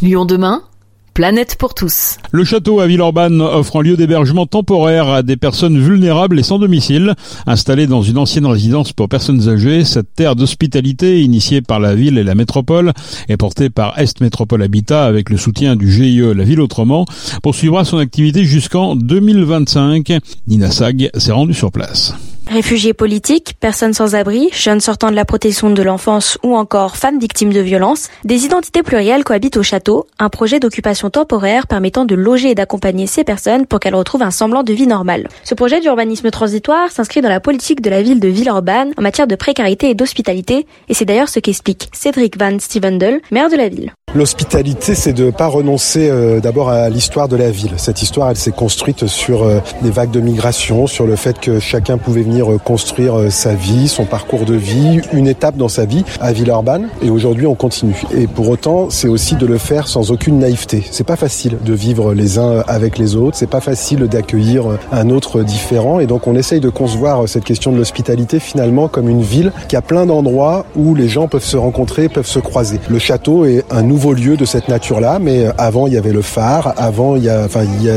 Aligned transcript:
Lyon 0.00 0.26
demain 0.26 0.62
Planète 1.12 1.56
pour 1.58 1.74
tous. 1.74 2.18
Le 2.30 2.44
château 2.44 2.78
à 2.78 2.86
Villeurbanne 2.86 3.40
offre 3.40 3.80
un 3.80 3.82
lieu 3.82 3.96
d'hébergement 3.96 4.46
temporaire 4.46 5.08
à 5.08 5.24
des 5.24 5.36
personnes 5.36 5.76
vulnérables 5.76 6.38
et 6.38 6.44
sans 6.44 6.60
domicile. 6.60 7.16
Installée 7.48 7.88
dans 7.88 8.02
une 8.02 8.16
ancienne 8.16 8.46
résidence 8.46 8.92
pour 8.92 9.08
personnes 9.08 9.48
âgées, 9.48 9.84
cette 9.84 10.14
terre 10.14 10.36
d'hospitalité, 10.36 11.20
initiée 11.22 11.62
par 11.62 11.80
la 11.80 11.96
ville 11.96 12.16
et 12.16 12.22
la 12.22 12.36
métropole, 12.36 12.92
est 13.28 13.36
portée 13.36 13.70
par 13.70 13.98
Est 13.98 14.20
Métropole 14.20 14.62
Habitat 14.62 15.04
avec 15.04 15.30
le 15.30 15.36
soutien 15.36 15.74
du 15.74 15.90
GIE 15.90 16.22
La 16.32 16.44
Ville 16.44 16.60
Autrement, 16.60 17.04
poursuivra 17.42 17.84
son 17.84 17.98
activité 17.98 18.44
jusqu'en 18.44 18.94
2025. 18.94 20.12
Nina 20.46 20.70
Sag 20.70 21.10
s'est 21.16 21.32
rendue 21.32 21.54
sur 21.54 21.72
place. 21.72 22.14
Réfugiés 22.50 22.94
politiques, 22.94 23.56
personnes 23.60 23.92
sans 23.92 24.14
abri, 24.14 24.48
jeunes 24.52 24.80
sortant 24.80 25.10
de 25.10 25.16
la 25.16 25.26
protection 25.26 25.68
de 25.68 25.82
l'enfance 25.82 26.38
ou 26.42 26.56
encore 26.56 26.96
femmes 26.96 27.18
victimes 27.18 27.52
de 27.52 27.60
violences, 27.60 28.08
des 28.24 28.46
identités 28.46 28.82
plurielles 28.82 29.22
cohabitent 29.22 29.58
au 29.58 29.62
château, 29.62 30.06
un 30.18 30.30
projet 30.30 30.58
d'occupation 30.58 31.10
temporaire 31.10 31.66
permettant 31.66 32.06
de 32.06 32.14
loger 32.14 32.50
et 32.50 32.54
d'accompagner 32.54 33.06
ces 33.06 33.22
personnes 33.22 33.66
pour 33.66 33.80
qu'elles 33.80 33.94
retrouvent 33.94 34.22
un 34.22 34.30
semblant 34.30 34.62
de 34.62 34.72
vie 34.72 34.86
normale. 34.86 35.28
Ce 35.44 35.54
projet 35.54 35.80
d'urbanisme 35.80 36.30
transitoire 36.30 36.90
s'inscrit 36.90 37.20
dans 37.20 37.28
la 37.28 37.40
politique 37.40 37.82
de 37.82 37.90
la 37.90 38.00
ville 38.00 38.18
de 38.18 38.28
Villeurbanne 38.28 38.92
en 38.96 39.02
matière 39.02 39.26
de 39.26 39.36
précarité 39.36 39.90
et 39.90 39.94
d'hospitalité, 39.94 40.66
et 40.88 40.94
c'est 40.94 41.04
d'ailleurs 41.04 41.28
ce 41.28 41.40
qu'explique 41.40 41.90
Cédric 41.92 42.38
Van 42.38 42.58
Stevendel, 42.58 43.20
maire 43.30 43.50
de 43.50 43.56
la 43.56 43.68
ville. 43.68 43.92
L'hospitalité, 44.14 44.94
c'est 44.94 45.12
de 45.12 45.26
ne 45.26 45.30
pas 45.30 45.48
renoncer 45.48 46.08
euh, 46.08 46.40
d'abord 46.40 46.70
à 46.70 46.88
l'histoire 46.88 47.28
de 47.28 47.36
la 47.36 47.50
ville. 47.50 47.72
Cette 47.76 48.00
histoire, 48.00 48.30
elle 48.30 48.38
s'est 48.38 48.52
construite 48.52 49.06
sur 49.06 49.42
euh, 49.42 49.60
des 49.82 49.90
vagues 49.90 50.10
de 50.10 50.20
migration, 50.20 50.86
sur 50.86 51.06
le 51.06 51.14
fait 51.14 51.38
que 51.38 51.60
chacun 51.60 51.98
pouvait 51.98 52.22
venir 52.22 52.50
euh, 52.50 52.56
construire 52.56 53.30
sa 53.30 53.52
vie, 53.52 53.86
son 53.86 54.06
parcours 54.06 54.46
de 54.46 54.54
vie, 54.54 55.02
une 55.12 55.26
étape 55.26 55.58
dans 55.58 55.68
sa 55.68 55.84
vie 55.84 56.04
à 56.22 56.32
Villeurbanne. 56.32 56.88
Et 57.02 57.10
aujourd'hui, 57.10 57.46
on 57.46 57.54
continue. 57.54 58.02
Et 58.16 58.26
pour 58.26 58.48
autant, 58.48 58.88
c'est 58.88 59.08
aussi 59.08 59.36
de 59.36 59.44
le 59.44 59.58
faire 59.58 59.86
sans 59.88 60.10
aucune 60.10 60.38
naïveté. 60.38 60.82
C'est 60.90 61.06
pas 61.06 61.16
facile 61.16 61.58
de 61.62 61.74
vivre 61.74 62.14
les 62.14 62.38
uns 62.38 62.64
avec 62.66 62.96
les 62.96 63.14
autres. 63.14 63.36
C'est 63.36 63.46
pas 63.46 63.60
facile 63.60 64.06
d'accueillir 64.08 64.64
un 64.90 65.10
autre 65.10 65.42
différent. 65.42 66.00
Et 66.00 66.06
donc, 66.06 66.26
on 66.26 66.34
essaye 66.34 66.60
de 66.60 66.70
concevoir 66.70 67.28
cette 67.28 67.44
question 67.44 67.72
de 67.72 67.76
l'hospitalité 67.76 68.40
finalement 68.40 68.88
comme 68.88 69.10
une 69.10 69.22
ville 69.22 69.52
qui 69.68 69.76
a 69.76 69.82
plein 69.82 70.06
d'endroits 70.06 70.64
où 70.76 70.94
les 70.94 71.08
gens 71.08 71.28
peuvent 71.28 71.44
se 71.44 71.58
rencontrer, 71.58 72.08
peuvent 72.08 72.26
se 72.26 72.38
croiser. 72.38 72.80
Le 72.88 72.98
château 72.98 73.44
est 73.44 73.64
un 73.70 73.82
nouveau 73.82 73.97
nouveau 73.98 74.12
lieu 74.12 74.36
de 74.36 74.44
cette 74.44 74.68
nature-là, 74.68 75.18
mais 75.20 75.46
euh, 75.46 75.52
avant 75.58 75.88
il 75.88 75.94
y 75.94 75.96
avait 75.96 76.12
le 76.12 76.22
phare, 76.22 76.72
avant 76.76 77.16
il 77.16 77.24
y 77.24 77.28
a, 77.28 77.48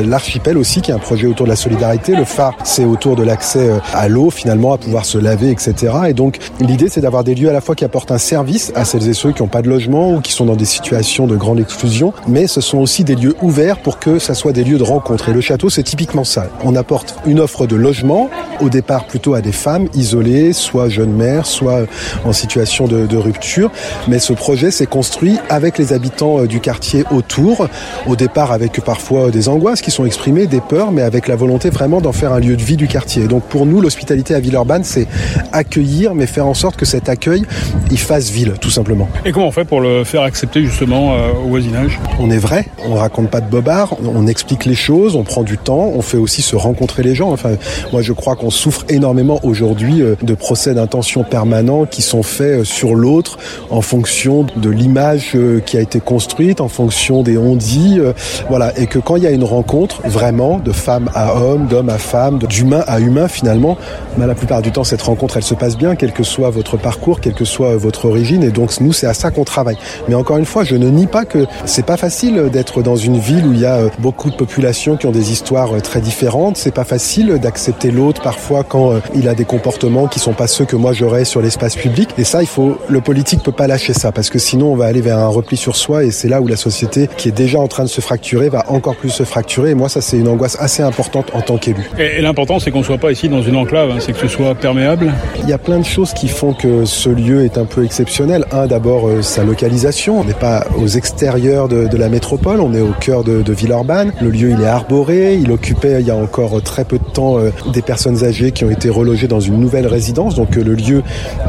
l'archipel 0.01 0.57
aussi 0.57 0.81
qui 0.81 0.89
est 0.89 0.95
un 0.95 0.97
projet 0.97 1.27
autour 1.27 1.45
de 1.45 1.51
la 1.51 1.55
solidarité. 1.55 2.15
Le 2.15 2.25
phare 2.25 2.55
c'est 2.63 2.85
autour 2.85 3.15
de 3.15 3.21
l'accès 3.21 3.69
euh, 3.69 3.77
à 3.93 4.07
l'eau 4.07 4.31
finalement, 4.31 4.73
à 4.73 4.79
pouvoir 4.79 5.05
se 5.05 5.19
laver, 5.19 5.51
etc. 5.51 5.93
Et 6.07 6.13
donc 6.13 6.39
l'idée 6.59 6.89
c'est 6.89 7.01
d'avoir 7.01 7.23
des 7.23 7.35
lieux 7.35 7.49
à 7.49 7.53
la 7.53 7.61
fois 7.61 7.75
qui 7.75 7.85
apportent 7.85 8.09
un 8.09 8.17
service 8.17 8.71
à 8.73 8.83
celles 8.83 9.07
et 9.07 9.13
ceux 9.13 9.31
qui 9.31 9.43
n'ont 9.43 9.47
pas 9.47 9.61
de 9.61 9.69
logement 9.69 10.15
ou 10.15 10.21
qui 10.21 10.31
sont 10.31 10.45
dans 10.45 10.55
des 10.55 10.65
situations 10.65 11.27
de 11.27 11.35
grande 11.35 11.59
exclusion, 11.59 12.13
mais 12.27 12.47
ce 12.47 12.61
sont 12.61 12.79
aussi 12.79 13.03
des 13.03 13.13
lieux 13.13 13.35
ouverts 13.43 13.79
pour 13.79 13.99
que 13.99 14.17
ça 14.17 14.33
soit 14.33 14.53
des 14.53 14.63
lieux 14.63 14.79
de 14.79 14.83
rencontre. 14.83 15.29
Et 15.29 15.33
le 15.33 15.41
château 15.41 15.69
c'est 15.69 15.83
typiquement 15.83 16.23
ça. 16.23 16.47
On 16.63 16.75
apporte 16.75 17.13
une 17.27 17.39
offre 17.39 17.67
de 17.67 17.75
logement 17.75 18.27
au 18.59 18.69
départ 18.69 19.05
plutôt 19.05 19.35
à 19.35 19.41
des 19.41 19.51
femmes 19.51 19.87
isolées, 19.93 20.51
soit 20.51 20.89
jeunes 20.89 21.13
mères, 21.13 21.45
soit 21.45 21.81
en 22.25 22.33
situation 22.33 22.87
de 22.87 23.17
rupture, 23.17 23.69
mais 24.07 24.17
ce 24.17 24.33
projet 24.33 24.71
s'est 24.71 24.87
construit 24.87 25.37
avec 25.49 25.77
les 25.77 25.90
habitants 25.91 26.39
euh, 26.39 26.47
du 26.47 26.59
quartier 26.59 27.03
autour, 27.11 27.67
au 28.07 28.15
départ 28.15 28.51
avec 28.51 28.81
parfois 28.81 29.31
des 29.31 29.49
angoisses 29.49 29.81
qui 29.81 29.91
sont 29.91 30.05
exprimées, 30.05 30.47
des 30.47 30.61
peurs, 30.61 30.91
mais 30.91 31.01
avec 31.01 31.27
la 31.27 31.35
volonté 31.35 31.69
vraiment 31.69 32.01
d'en 32.01 32.11
faire 32.11 32.33
un 32.33 32.39
lieu 32.39 32.55
de 32.55 32.61
vie 32.61 32.77
du 32.77 32.87
quartier. 32.87 33.27
donc 33.27 33.43
pour 33.43 33.65
nous, 33.65 33.81
l'hospitalité 33.81 34.35
à 34.35 34.39
Villeurbanne, 34.39 34.83
c'est 34.83 35.07
accueillir, 35.51 36.15
mais 36.15 36.27
faire 36.27 36.47
en 36.47 36.53
sorte 36.53 36.75
que 36.75 36.85
cet 36.85 37.09
accueil, 37.09 37.43
il 37.91 37.99
fasse 37.99 38.29
ville, 38.29 38.53
tout 38.59 38.69
simplement. 38.69 39.09
Et 39.25 39.31
comment 39.31 39.47
on 39.47 39.51
fait 39.51 39.65
pour 39.65 39.81
le 39.81 40.03
faire 40.03 40.21
accepter 40.21 40.63
justement 40.63 41.13
euh, 41.13 41.31
au 41.45 41.49
voisinage? 41.49 41.99
On 42.19 42.29
est 42.29 42.37
vrai, 42.37 42.65
on 42.85 42.95
raconte 42.95 43.29
pas 43.29 43.41
de 43.41 43.49
bobards, 43.49 43.97
on 44.03 44.27
explique 44.27 44.65
les 44.65 44.75
choses, 44.75 45.15
on 45.15 45.23
prend 45.23 45.43
du 45.43 45.57
temps, 45.57 45.91
on 45.93 46.01
fait 46.01 46.17
aussi 46.17 46.41
se 46.41 46.55
rencontrer 46.55 47.03
les 47.03 47.15
gens. 47.15 47.31
Enfin, 47.31 47.51
moi 47.91 48.01
je 48.01 48.13
crois 48.13 48.35
qu'on 48.35 48.49
souffre 48.49 48.85
énormément 48.89 49.39
aujourd'hui 49.43 50.01
euh, 50.01 50.15
de 50.21 50.33
procès 50.33 50.73
d'intention 50.73 51.23
permanents 51.23 51.85
qui 51.85 52.01
sont 52.01 52.23
faits 52.23 52.63
sur 52.63 52.95
l'autre 52.95 53.37
en 53.69 53.81
fonction 53.81 54.45
de 54.55 54.69
l'image 54.69 55.37
qui 55.65 55.77
a 55.77 55.80
été 55.81 55.99
construite 55.99 56.61
en 56.61 56.67
fonction 56.67 57.23
des 57.23 57.37
on-dit, 57.37 57.97
euh, 57.99 58.13
voilà, 58.49 58.77
et 58.77 58.87
que 58.87 58.99
quand 58.99 59.15
il 59.15 59.23
y 59.23 59.27
a 59.27 59.31
une 59.31 59.43
rencontre 59.43 60.01
vraiment 60.05 60.59
de 60.59 60.71
femme 60.71 61.09
à 61.13 61.35
homme, 61.35 61.67
d'homme 61.67 61.89
à 61.89 61.97
femme, 61.97 62.39
d'humain 62.39 62.83
à 62.87 62.99
humain 62.99 63.27
finalement, 63.27 63.77
bah, 64.17 64.27
la 64.27 64.35
plupart 64.35 64.61
du 64.61 64.71
temps 64.71 64.83
cette 64.83 65.01
rencontre 65.01 65.37
elle 65.37 65.43
se 65.43 65.53
passe 65.53 65.77
bien, 65.77 65.95
quel 65.95 66.11
que 66.11 66.23
soit 66.23 66.49
votre 66.49 66.77
parcours, 66.77 67.19
quelle 67.19 67.33
que 67.33 67.45
soit 67.45 67.75
votre 67.75 68.05
origine, 68.05 68.43
et 68.43 68.51
donc 68.51 68.79
nous 68.79 68.93
c'est 68.93 69.07
à 69.07 69.13
ça 69.13 69.31
qu'on 69.31 69.43
travaille. 69.43 69.77
Mais 70.07 70.15
encore 70.15 70.37
une 70.37 70.45
fois, 70.45 70.63
je 70.63 70.75
ne 70.75 70.89
nie 70.89 71.07
pas 71.07 71.25
que 71.25 71.45
c'est 71.65 71.85
pas 71.85 71.97
facile 71.97 72.49
d'être 72.51 72.81
dans 72.81 72.95
une 72.95 73.17
ville 73.17 73.45
où 73.45 73.53
il 73.53 73.59
y 73.59 73.65
a 73.65 73.75
euh, 73.75 73.89
beaucoup 73.99 74.29
de 74.29 74.35
populations 74.35 74.97
qui 74.97 75.07
ont 75.07 75.11
des 75.11 75.31
histoires 75.31 75.75
euh, 75.75 75.79
très 75.79 76.01
différentes. 76.01 76.57
C'est 76.57 76.73
pas 76.73 76.83
facile 76.83 77.39
d'accepter 77.39 77.91
l'autre 77.91 78.21
parfois 78.21 78.63
quand 78.63 78.93
il 79.13 79.27
a 79.27 79.35
des 79.35 79.45
comportements 79.45 80.07
qui 80.07 80.19
sont 80.19 80.33
pas 80.33 80.47
ceux 80.47 80.65
que 80.65 80.75
moi 80.75 80.93
j'aurais 80.93 81.25
sur 81.25 81.41
l'espace 81.41 81.75
public. 81.75 82.09
Et 82.17 82.23
ça, 82.23 82.41
il 82.41 82.47
faut, 82.47 82.77
le 82.87 83.01
politique 83.01 83.43
peut 83.43 83.51
pas 83.51 83.67
lâcher 83.67 83.93
ça 83.93 84.11
parce 84.11 84.29
que 84.29 84.39
sinon 84.39 84.71
on 84.71 84.75
va 84.75 84.85
aller 84.85 85.01
vers 85.01 85.17
un 85.17 85.27
repli 85.27 85.57
sur 85.57 85.70
soi 85.75 86.03
et 86.03 86.11
c'est 86.11 86.27
là 86.27 86.41
où 86.41 86.47
la 86.47 86.55
société 86.55 87.09
qui 87.17 87.29
est 87.29 87.33
déjà 87.33 87.59
en 87.59 87.67
train 87.67 87.83
de 87.83 87.89
se 87.89 88.01
fracturer 88.01 88.49
va 88.49 88.69
encore 88.69 88.95
plus 88.95 89.09
se 89.09 89.23
fracturer. 89.23 89.71
Et 89.71 89.75
moi, 89.75 89.89
ça, 89.89 90.01
c'est 90.01 90.17
une 90.17 90.27
angoisse 90.27 90.57
assez 90.59 90.83
importante 90.83 91.31
en 91.33 91.41
tant 91.41 91.57
qu'élu. 91.57 91.89
Et, 91.97 92.21
l'important, 92.21 92.59
c'est 92.59 92.71
qu'on 92.71 92.83
soit 92.83 92.97
pas 92.97 93.11
ici 93.11 93.29
dans 93.29 93.41
une 93.41 93.55
enclave, 93.55 93.91
hein, 93.91 93.97
c'est 93.99 94.13
que 94.13 94.19
ce 94.19 94.27
soit 94.27 94.55
perméable. 94.55 95.13
Il 95.43 95.49
y 95.49 95.53
a 95.53 95.57
plein 95.57 95.79
de 95.79 95.85
choses 95.85 96.13
qui 96.13 96.27
font 96.27 96.53
que 96.53 96.85
ce 96.85 97.09
lieu 97.09 97.43
est 97.43 97.57
un 97.57 97.65
peu 97.65 97.83
exceptionnel. 97.83 98.45
Un, 98.51 98.67
d'abord, 98.67 99.07
euh, 99.07 99.21
sa 99.21 99.43
localisation. 99.43 100.19
On 100.19 100.23
n'est 100.23 100.33
pas 100.33 100.65
aux 100.77 100.87
extérieurs 100.87 101.67
de, 101.67 101.97
la 101.97 102.09
métropole, 102.09 102.61
on 102.61 102.73
est 102.73 102.81
au 102.81 102.93
cœur 102.99 103.23
de, 103.23 103.41
de, 103.41 103.53
Villeurbanne. 103.53 104.13
Le 104.21 104.29
lieu, 104.29 104.51
il 104.51 104.61
est 104.61 104.67
arboré. 104.67 105.35
Il 105.35 105.51
occupait, 105.51 106.01
il 106.01 106.07
y 106.07 106.11
a 106.11 106.15
encore 106.15 106.61
très 106.63 106.85
peu 106.85 106.97
de 106.97 107.03
temps, 107.03 107.37
euh, 107.37 107.51
des 107.73 107.81
personnes 107.81 108.23
âgées 108.23 108.51
qui 108.51 108.65
ont 108.65 108.71
été 108.71 108.89
relogées 108.89 109.27
dans 109.27 109.39
une 109.39 109.59
nouvelle 109.59 109.87
résidence. 109.87 110.35
Donc, 110.35 110.57
euh, 110.57 110.63
le 110.63 110.73
lieu, 110.73 111.03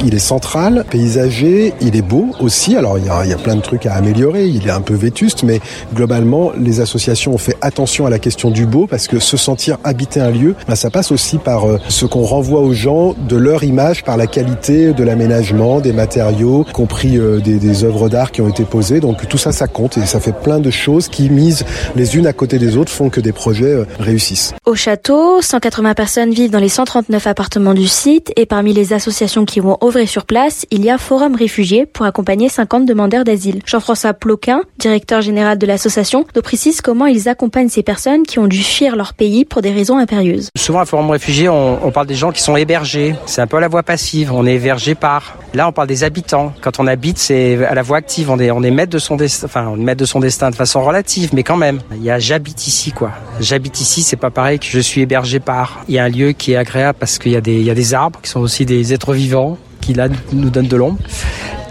il 0.04 0.14
est 0.14 0.18
central, 0.18 0.84
paysager, 0.90 1.74
il 1.80 1.96
est 1.96 2.02
beau 2.02 2.30
aussi. 2.40 2.76
Alors, 2.76 2.98
il 2.98 3.06
y 3.06 3.08
a, 3.08 3.24
il 3.24 3.30
y 3.30 3.34
a 3.34 3.38
plein 3.38 3.56
de 3.56 3.62
trucs 3.62 3.86
à 3.86 3.94
améliorer 3.94 4.11
il 4.16 4.66
est 4.66 4.70
un 4.70 4.80
peu 4.80 4.94
vétuste, 4.94 5.42
mais 5.42 5.60
globalement, 5.94 6.52
les 6.58 6.80
associations 6.80 7.34
ont 7.34 7.38
fait 7.38 7.56
attention 7.60 8.06
à 8.06 8.10
la 8.10 8.18
question 8.18 8.50
du 8.50 8.66
beau 8.66 8.86
parce 8.86 9.08
que 9.08 9.18
se 9.18 9.36
sentir 9.36 9.78
habiter 9.84 10.20
un 10.20 10.30
lieu, 10.30 10.54
bah, 10.68 10.76
ça 10.76 10.90
passe 10.90 11.12
aussi 11.12 11.38
par 11.38 11.68
euh, 11.68 11.78
ce 11.88 12.06
qu'on 12.06 12.22
renvoie 12.22 12.60
aux 12.60 12.72
gens 12.72 13.14
de 13.28 13.36
leur 13.36 13.64
image, 13.64 14.04
par 14.04 14.16
la 14.16 14.26
qualité 14.26 14.92
de 14.92 15.04
l'aménagement, 15.04 15.80
des 15.80 15.92
matériaux, 15.92 16.64
compris 16.72 17.18
euh, 17.18 17.40
des, 17.40 17.58
des 17.58 17.84
œuvres 17.84 18.08
d'art 18.08 18.32
qui 18.32 18.40
ont 18.40 18.48
été 18.48 18.64
posées. 18.64 19.00
Donc 19.00 19.28
tout 19.28 19.38
ça, 19.38 19.52
ça 19.52 19.66
compte 19.66 19.98
et 19.98 20.06
ça 20.06 20.20
fait 20.20 20.34
plein 20.34 20.60
de 20.60 20.70
choses 20.70 21.08
qui, 21.08 21.30
mises 21.30 21.64
les 21.96 22.16
unes 22.16 22.26
à 22.26 22.32
côté 22.32 22.58
des 22.58 22.76
autres, 22.76 22.92
font 22.92 23.10
que 23.10 23.20
des 23.20 23.32
projets 23.32 23.74
euh, 23.74 23.84
réussissent. 23.98 24.54
Au 24.66 24.74
château, 24.74 25.40
180 25.42 25.94
personnes 25.94 26.30
vivent 26.30 26.50
dans 26.50 26.58
les 26.58 26.68
139 26.68 27.26
appartements 27.26 27.74
du 27.74 27.86
site 27.86 28.32
et 28.36 28.46
parmi 28.46 28.72
les 28.72 28.92
associations 28.92 29.44
qui 29.44 29.60
vont 29.60 29.78
œuvrer 29.82 30.06
sur 30.06 30.24
place, 30.24 30.66
il 30.70 30.84
y 30.84 30.90
a 30.90 30.98
Forum 30.98 31.34
Réfugiés 31.34 31.86
pour 31.86 32.06
accompagner 32.06 32.48
50 32.48 32.86
demandeurs 32.86 33.24
d'asile. 33.24 33.60
Jean-François 33.66 34.01
Ploquin, 34.12 34.62
directeur 34.78 35.22
général 35.22 35.58
de 35.58 35.66
l'association, 35.66 36.24
nous 36.34 36.42
précise 36.42 36.80
comment 36.80 37.06
ils 37.06 37.28
accompagnent 37.28 37.68
ces 37.68 37.82
personnes 37.82 38.24
qui 38.24 38.38
ont 38.38 38.48
dû 38.48 38.62
fuir 38.62 38.96
leur 38.96 39.14
pays 39.14 39.44
pour 39.44 39.62
des 39.62 39.70
raisons 39.70 39.98
impérieuses. 39.98 40.48
Souvent, 40.56 40.80
à 40.80 40.84
Forum 40.84 41.10
Réfugiés, 41.10 41.48
on, 41.48 41.90
parle 41.92 42.06
des 42.06 42.14
gens 42.14 42.32
qui 42.32 42.42
sont 42.42 42.56
hébergés. 42.56 43.14
C'est 43.26 43.40
un 43.40 43.46
peu 43.46 43.60
la 43.60 43.68
voie 43.68 43.82
passive. 43.82 44.32
On 44.32 44.46
est 44.46 44.54
hébergé 44.54 44.94
par. 44.94 45.36
Là, 45.54 45.68
on 45.68 45.72
parle 45.72 45.88
des 45.88 46.04
habitants. 46.04 46.52
Quand 46.60 46.80
on 46.80 46.86
habite, 46.86 47.18
c'est 47.18 47.64
à 47.64 47.74
la 47.74 47.82
voie 47.82 47.98
active. 47.98 48.30
On 48.30 48.38
est, 48.38 48.50
on 48.50 48.62
est 48.62 48.70
maître 48.70 48.92
de 48.92 48.98
son 48.98 49.16
destin. 49.16 49.46
Enfin, 49.46 49.72
on 49.76 49.86
est 49.86 49.94
de 49.94 50.04
son 50.04 50.20
destin 50.20 50.50
de 50.50 50.56
façon 50.56 50.82
relative, 50.82 51.30
mais 51.32 51.42
quand 51.42 51.56
même. 51.56 51.80
Il 51.94 52.02
y 52.02 52.10
a 52.10 52.18
j'habite 52.18 52.66
ici, 52.66 52.92
quoi. 52.92 53.12
J'habite 53.40 53.80
ici, 53.80 54.02
c'est 54.02 54.16
pas 54.16 54.30
pareil 54.30 54.58
que 54.58 54.66
je 54.66 54.78
suis 54.78 55.02
hébergé 55.02 55.38
par. 55.38 55.84
Il 55.88 55.94
y 55.94 55.98
a 55.98 56.04
un 56.04 56.08
lieu 56.08 56.32
qui 56.32 56.52
est 56.52 56.56
agréable 56.56 56.98
parce 56.98 57.18
qu'il 57.18 57.32
y 57.32 57.36
a 57.36 57.40
des, 57.40 57.60
y 57.60 57.70
a 57.70 57.74
des 57.74 57.94
arbres 57.94 58.18
qui 58.22 58.30
sont 58.30 58.40
aussi 58.40 58.64
des 58.64 58.92
êtres 58.92 59.12
vivants 59.12 59.58
qui 59.82 59.92
là 59.92 60.08
nous 60.32 60.48
donnent 60.48 60.68
de 60.68 60.76
l'ombre. 60.76 60.98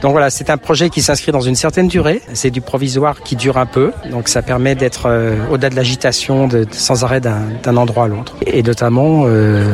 Donc 0.01 0.13
voilà, 0.13 0.31
c'est 0.31 0.49
un 0.49 0.57
projet 0.57 0.89
qui 0.89 1.01
s'inscrit 1.01 1.31
dans 1.31 1.41
une 1.41 1.55
certaine 1.55 1.87
durée. 1.87 2.21
C'est 2.33 2.49
du 2.49 2.61
provisoire 2.61 3.21
qui 3.21 3.35
dure 3.35 3.57
un 3.57 3.67
peu. 3.67 3.91
Donc 4.09 4.29
ça 4.29 4.41
permet 4.41 4.73
d'être 4.73 5.03
euh, 5.05 5.35
au-delà 5.51 5.69
de 5.69 5.75
l'agitation 5.75 6.47
de, 6.47 6.65
sans 6.71 7.03
arrêt 7.03 7.21
d'un 7.21 7.77
endroit 7.77 8.05
à 8.05 8.07
l'autre. 8.07 8.35
Et 8.47 8.63
notamment, 8.63 9.25
euh, 9.25 9.71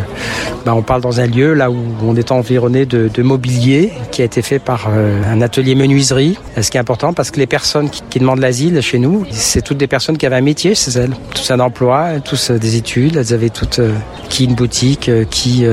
bah, 0.65 0.75
on 0.75 0.81
parle 0.81 1.01
dans 1.01 1.21
un 1.21 1.27
lieu 1.27 1.53
là 1.53 1.71
où 1.71 1.77
on 2.03 2.15
est 2.17 2.31
environné 2.31 2.85
de, 2.85 3.07
de 3.07 3.23
mobilier 3.23 3.93
qui 4.11 4.21
a 4.21 4.25
été 4.25 4.41
fait 4.41 4.59
par 4.59 4.87
euh, 4.89 5.21
un 5.31 5.41
atelier 5.41 5.75
menuiserie. 5.75 6.37
Ce 6.59 6.69
qui 6.69 6.77
est 6.77 6.81
important 6.81 7.13
parce 7.13 7.31
que 7.31 7.39
les 7.39 7.47
personnes 7.47 7.89
qui, 7.89 8.19
demandent 8.19 8.39
l'asile 8.39 8.81
chez 8.81 8.97
nous, 8.97 9.25
c'est 9.31 9.61
toutes 9.61 9.77
des 9.77 9.87
personnes 9.87 10.17
qui 10.17 10.25
avaient 10.25 10.37
un 10.37 10.41
métier 10.41 10.73
chez 10.73 10.91
elles. 10.91 11.13
Tous 11.35 11.51
un 11.51 11.59
emploi, 11.59 12.19
tous 12.25 12.49
des 12.49 12.75
études. 12.75 13.15
Elles 13.15 13.31
avaient 13.33 13.49
toutes 13.49 13.79
qui 14.27 14.45
une 14.45 14.55
boutique, 14.55 15.11
qui 15.29 15.65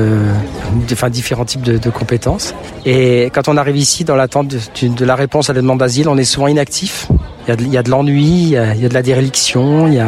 enfin 0.91 1.09
différents 1.09 1.43
types 1.43 1.63
de, 1.63 1.79
de 1.79 1.89
compétences. 1.89 2.53
Et 2.85 3.31
quand 3.33 3.47
on 3.47 3.57
arrive 3.57 3.77
ici 3.77 4.03
dans 4.03 4.15
l'attente 4.15 4.44
de, 4.45 5.05
la 5.05 5.15
réponse 5.15 5.49
à 5.49 5.53
la 5.53 5.61
demande 5.61 5.79
d'asile, 5.79 6.09
on 6.09 6.17
est 6.17 6.23
souvent 6.23 6.47
inactif. 6.47 7.07
Il 7.47 7.71
y 7.71 7.77
a 7.77 7.83
de, 7.83 7.91
l'ennui, 7.91 8.23
il, 8.23 8.49
y 8.49 8.57
a 8.57 8.89
de 8.89 8.93
la 8.93 9.03
déréliction, 9.03 9.87
il 9.87 9.93
y 9.93 9.99
a, 9.99 10.07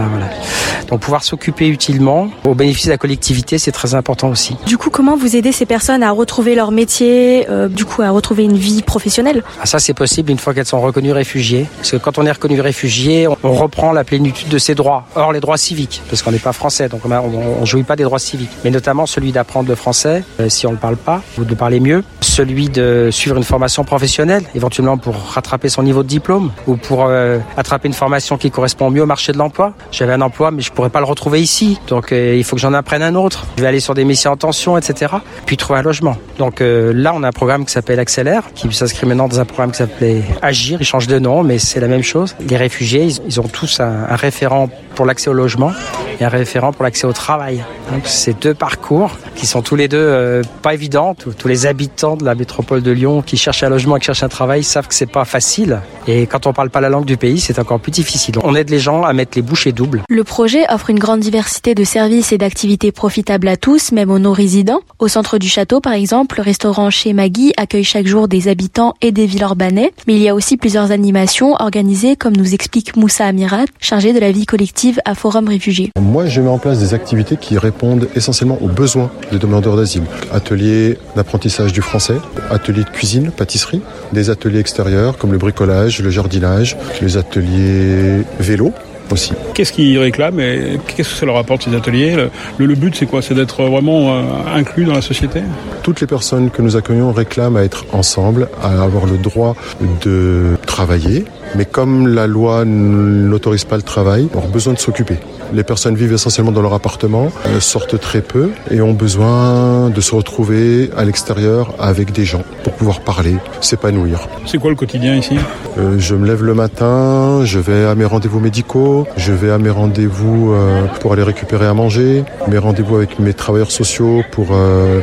Donc 0.89 1.01
pouvoir 1.01 1.23
s'occuper 1.23 1.67
utilement 1.67 2.29
au 2.45 2.55
bénéfice 2.55 2.85
de 2.85 2.91
la 2.91 2.97
collectivité, 2.97 3.59
c'est 3.59 3.71
très 3.71 3.93
important 3.93 4.29
aussi. 4.29 4.57
Du 4.65 4.77
coup, 4.77 4.89
comment 4.89 5.15
vous 5.15 5.35
aidez 5.35 5.51
ces 5.51 5.65
personnes 5.67 6.01
à 6.01 6.11
retrouver 6.11 6.55
leur 6.55 6.71
métier, 6.71 7.45
euh, 7.49 7.67
du 7.67 7.85
coup 7.85 8.01
à 8.01 8.09
retrouver 8.09 8.43
une 8.43 8.57
vie 8.57 8.81
professionnelle? 8.81 9.43
Ah, 9.61 9.65
Ça, 9.65 9.77
c'est 9.77 9.93
possible 9.93 10.31
une 10.31 10.39
fois 10.39 10.53
qu'elles 10.53 10.65
sont 10.65 10.81
reconnues 10.81 11.11
réfugiées. 11.11 11.67
Parce 11.77 11.91
que 11.91 11.97
quand 11.97 12.17
on 12.17 12.25
est 12.25 12.31
reconnu 12.31 12.59
réfugié, 12.59 13.27
on 13.27 13.53
reprend 13.53 13.91
la 13.91 14.03
plénitude 14.03 14.49
de 14.49 14.57
ses 14.57 14.73
droits. 14.73 15.05
Or, 15.15 15.31
les 15.31 15.39
droits 15.39 15.57
civiques, 15.57 16.01
parce 16.09 16.23
qu'on 16.23 16.31
n'est 16.31 16.39
pas 16.39 16.53
français, 16.53 16.89
donc 16.89 17.01
on 17.05 17.61
ne 17.61 17.65
jouit 17.65 17.83
pas 17.83 17.95
des 17.95 18.03
droits 18.03 18.19
civiques. 18.19 18.49
Mais 18.63 18.71
notamment 18.71 19.05
celui 19.05 19.31
d'apprendre 19.31 19.69
le 19.69 19.75
français, 19.75 20.23
euh, 20.39 20.49
si 20.49 20.65
on 20.65 20.71
ne 20.71 20.75
le 20.75 20.79
parle 20.79 20.97
pas, 20.97 21.21
ou 21.37 21.43
de 21.43 21.53
parler 21.53 21.79
mieux. 21.79 22.03
Celui 22.21 22.69
de 22.69 23.09
suivre 23.11 23.37
une 23.37 23.43
formation 23.43 23.83
professionnelle, 23.83 24.43
éventuellement 24.55 24.97
pour 24.97 25.15
rattraper 25.15 25.69
son 25.69 25.83
niveau 25.83 26.01
de 26.03 26.07
diplôme, 26.07 26.51
ou 26.65 26.77
pour 26.77 27.05
euh, 27.05 27.26
attraper 27.55 27.87
une 27.87 27.93
formation 27.93 28.37
qui 28.37 28.51
correspond 28.51 28.89
mieux 28.89 29.03
au 29.03 29.05
marché 29.05 29.31
de 29.31 29.37
l'emploi. 29.37 29.73
J'avais 29.91 30.13
un 30.13 30.21
emploi, 30.21 30.51
mais 30.51 30.61
je 30.61 30.71
pourrais 30.71 30.89
pas 30.89 30.99
le 30.99 31.05
retrouver 31.05 31.41
ici. 31.41 31.79
Donc, 31.87 32.11
euh, 32.11 32.35
il 32.35 32.43
faut 32.43 32.55
que 32.55 32.61
j'en 32.61 32.73
apprenne 32.73 33.03
un 33.03 33.15
autre. 33.15 33.45
Je 33.57 33.61
vais 33.61 33.67
aller 33.67 33.79
sur 33.79 33.93
des 33.93 34.05
missions 34.05 34.31
en 34.31 34.37
tension, 34.37 34.77
etc. 34.77 35.13
Puis 35.45 35.57
trouver 35.57 35.79
un 35.79 35.83
logement. 35.83 36.17
Donc 36.37 36.61
là, 36.61 37.13
on 37.15 37.23
a 37.23 37.27
un 37.27 37.31
programme 37.31 37.65
qui 37.65 37.71
s'appelle 37.71 37.99
Accélère, 37.99 38.43
qui 38.53 38.71
s'inscrit 38.73 39.07
maintenant 39.07 39.27
dans 39.27 39.39
un 39.39 39.45
programme 39.45 39.71
qui 39.71 39.77
s'appelait 39.77 40.23
Agir. 40.41 40.77
Il 40.81 40.85
change 40.85 41.07
de 41.07 41.19
nom, 41.19 41.43
mais 41.43 41.59
c'est 41.59 41.79
la 41.79 41.87
même 41.87 42.03
chose. 42.03 42.35
Les 42.47 42.57
réfugiés, 42.57 43.07
ils, 43.27 43.39
ont 43.39 43.47
tous 43.47 43.79
un, 43.79 44.15
référent 44.15 44.69
pour 44.95 45.05
l'accès 45.05 45.29
au 45.29 45.33
logement 45.33 45.71
et 46.19 46.25
un 46.25 46.29
référent 46.29 46.73
pour 46.73 46.83
l'accès 46.83 47.05
au 47.07 47.13
travail. 47.13 47.63
Donc, 47.91 48.07
ces 48.07 48.33
deux 48.33 48.53
parcours 48.53 49.11
qui 49.35 49.45
sont 49.45 49.61
tous 49.61 49.75
les 49.75 49.87
deux 49.87 49.97
euh, 49.97 50.43
pas 50.61 50.73
évidents. 50.73 51.15
Tous, 51.15 51.47
les 51.47 51.65
habitants 51.65 52.17
de 52.17 52.25
la 52.25 52.35
métropole 52.35 52.81
de 52.81 52.91
Lyon 52.91 53.21
qui 53.21 53.37
cherchent 53.37 53.63
un 53.63 53.69
logement 53.69 53.97
et 53.97 53.99
qui 53.99 54.07
cherchent 54.07 54.23
un 54.23 54.29
travail 54.29 54.63
savent 54.63 54.87
que 54.87 54.95
c'est 54.95 55.05
pas 55.05 55.25
facile. 55.25 55.79
Et 56.07 56.25
quand 56.25 56.47
on 56.47 56.53
parle 56.53 56.69
pas 56.69 56.79
la 56.79 56.89
langue 56.89 57.05
du 57.05 57.17
pays, 57.17 57.39
c'est 57.39 57.59
encore 57.59 57.79
plus 57.79 57.91
difficile. 57.91 58.35
On 58.43 58.55
aide 58.55 58.69
les 58.69 58.79
gens 58.79 59.03
à 59.03 59.11
mettre 59.11 59.31
les 59.35 59.41
bouchées 59.41 59.73
doubles. 59.73 60.03
Le 60.07 60.23
projet 60.23 60.65
offre 60.69 60.89
une 60.89 60.99
grande 60.99 61.19
diversité 61.19 61.75
de 61.75 61.83
services 61.83 62.31
et 62.31 62.37
d'activités 62.37 62.93
profitables 62.93 63.47
à 63.47 63.57
tous, 63.57 63.91
même 63.91 64.09
aux 64.09 64.19
non-résidents. 64.19 64.79
Au 64.99 65.09
centre 65.09 65.37
du 65.37 65.49
château, 65.49 65.81
par 65.81 65.93
exemple, 65.93 66.37
le 66.37 66.43
restaurant 66.43 66.89
chez 66.89 67.11
Maggie 67.11 67.51
accueille 67.57 67.83
chaque 67.83 68.07
jour 68.07 68.29
des 68.29 68.47
habitants 68.47 68.93
et 69.01 69.11
des 69.11 69.37
urbanais. 69.37 69.91
Mais 70.07 70.15
il 70.15 70.21
y 70.21 70.29
a 70.29 70.35
aussi 70.35 70.55
plusieurs 70.55 70.91
animations 70.91 71.55
organisées, 71.59 72.15
comme 72.15 72.37
nous 72.37 72.53
explique 72.53 72.95
Moussa 72.95 73.25
Amirat, 73.25 73.65
chargé 73.81 74.13
de 74.13 74.19
la 74.19 74.31
vie 74.31 74.45
collective 74.45 75.01
à 75.03 75.13
Forum 75.13 75.49
Réfugiés. 75.49 75.91
Moi, 75.99 76.27
je 76.27 76.39
mets 76.39 76.49
en 76.49 76.57
place 76.57 76.79
des 76.79 76.93
activités 76.93 77.35
qui 77.35 77.57
répondent 77.57 78.07
essentiellement 78.15 78.57
aux 78.61 78.69
besoins 78.69 79.11
des 79.31 79.39
demandeurs 79.39 79.75
d'asile. 79.75 80.03
Ateliers 80.31 80.97
d'apprentissage 81.17 81.73
du 81.73 81.81
français, 81.81 82.15
ateliers 82.49 82.85
de 82.85 82.89
cuisine, 82.89 83.31
pâtisserie, 83.31 83.81
des 84.13 84.29
ateliers 84.29 84.59
extérieurs 84.59 85.17
comme 85.17 85.33
le 85.33 85.37
bricolage, 85.37 85.96
le 86.03 86.09
jardinage, 86.09 86.77
les 87.01 87.17
ateliers 87.17 88.23
vélo, 88.39 88.73
aussi. 89.11 89.33
Qu'est-ce 89.53 89.71
qu'ils 89.71 89.97
réclament 89.99 90.39
et 90.39 90.79
qu'est-ce 90.95 91.09
que 91.09 91.15
ça 91.15 91.25
leur 91.25 91.37
apporte 91.37 91.63
ces 91.63 91.75
ateliers? 91.75 92.15
Le, 92.57 92.75
but 92.75 92.95
c'est 92.95 93.05
quoi? 93.05 93.21
C'est 93.21 93.33
d'être 93.33 93.63
vraiment 93.63 94.15
euh, 94.15 94.21
inclus 94.53 94.85
dans 94.85 94.93
la 94.93 95.01
société? 95.01 95.41
Toutes 95.83 96.01
les 96.01 96.07
personnes 96.07 96.49
que 96.49 96.61
nous 96.61 96.75
accueillons 96.75 97.11
réclament 97.11 97.57
à 97.57 97.63
être 97.63 97.85
ensemble, 97.93 98.49
à 98.61 98.83
avoir 98.83 99.05
le 99.05 99.17
droit 99.17 99.55
de 100.03 100.55
travailler, 100.65 101.25
mais 101.55 101.65
comme 101.65 102.07
la 102.07 102.27
loi 102.27 102.65
n'autorise 102.65 103.65
pas 103.65 103.77
le 103.77 103.83
travail, 103.83 104.27
on 104.33 104.39
a 104.39 104.47
besoin 104.47 104.73
de 104.73 104.79
s'occuper. 104.79 105.17
Les 105.53 105.63
personnes 105.63 105.95
vivent 105.95 106.13
essentiellement 106.13 106.51
dans 106.51 106.61
leur 106.61 106.73
appartement, 106.73 107.31
sortent 107.59 107.99
très 107.99 108.21
peu 108.21 108.51
et 108.69 108.81
ont 108.81 108.93
besoin 108.93 109.89
de 109.89 110.01
se 110.01 110.13
retrouver 110.13 110.89
à 110.97 111.05
l'extérieur 111.05 111.73
avec 111.79 112.11
des 112.11 112.25
gens 112.25 112.43
pour 112.63 112.73
pouvoir 112.73 113.01
parler, 113.01 113.35
s'épanouir. 113.61 114.27
C'est 114.45 114.57
quoi 114.57 114.69
le 114.69 114.75
quotidien 114.75 115.15
ici? 115.15 115.37
Euh, 115.77 115.95
Je 115.99 116.15
me 116.15 116.27
lève 116.27 116.43
le 116.43 116.53
matin, 116.53 117.41
je 117.43 117.59
vais 117.59 117.85
à 117.85 117.95
mes 117.95 118.05
rendez-vous 118.05 118.39
médicaux, 118.39 119.07
je 119.17 119.31
vais 119.31 119.51
à 119.51 119.57
mes 119.57 119.69
rendez-vous 119.69 120.53
euh, 120.53 120.85
pour 121.01 121.13
aller 121.13 121.23
récupérer 121.23 121.65
à 121.65 121.73
manger, 121.73 122.23
mes 122.47 122.57
rendez-vous 122.57 122.95
avec 122.95 123.19
mes 123.19 123.33
travailleurs 123.33 123.71
sociaux 123.71 124.23
pour 124.31 124.47
euh, 124.51 124.99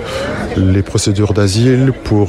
les 0.56 0.82
procédures 0.82 1.32
d'asile, 1.32 1.92
pour 2.04 2.28